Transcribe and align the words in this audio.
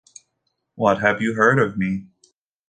What 0.73 0.99
have 1.01 1.21
you 1.21 1.35
heard 1.35 1.59
of 1.59 1.77
me? 1.77 2.07